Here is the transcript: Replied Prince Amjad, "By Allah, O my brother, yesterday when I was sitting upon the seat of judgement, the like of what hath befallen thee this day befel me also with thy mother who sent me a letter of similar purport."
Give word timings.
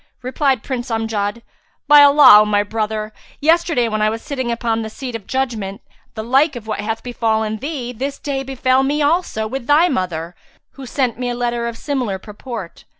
Replied 0.23 0.63
Prince 0.63 0.89
Amjad, 0.89 1.43
"By 1.87 2.01
Allah, 2.01 2.41
O 2.41 2.45
my 2.45 2.63
brother, 2.63 3.13
yesterday 3.39 3.87
when 3.87 4.01
I 4.01 4.09
was 4.09 4.23
sitting 4.23 4.51
upon 4.51 4.81
the 4.81 4.89
seat 4.89 5.15
of 5.15 5.27
judgement, 5.27 5.81
the 6.15 6.23
like 6.23 6.55
of 6.55 6.65
what 6.65 6.79
hath 6.79 7.03
befallen 7.03 7.57
thee 7.57 7.93
this 7.93 8.17
day 8.17 8.41
befel 8.41 8.81
me 8.81 9.03
also 9.03 9.45
with 9.45 9.67
thy 9.67 9.89
mother 9.89 10.33
who 10.71 10.87
sent 10.87 11.19
me 11.19 11.29
a 11.29 11.35
letter 11.35 11.67
of 11.67 11.77
similar 11.77 12.17
purport." 12.17 12.83